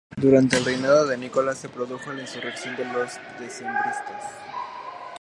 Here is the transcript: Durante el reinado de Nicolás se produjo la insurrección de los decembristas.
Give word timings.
Durante 0.17 0.57
el 0.57 0.65
reinado 0.65 1.05
de 1.05 1.15
Nicolás 1.15 1.59
se 1.59 1.69
produjo 1.69 2.11
la 2.11 2.21
insurrección 2.21 2.75
de 2.75 2.85
los 2.85 3.19
decembristas. 3.39 4.23